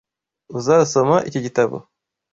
Uzasoma 0.57 1.15
iki 1.27 1.39
gitabo? 1.45 1.77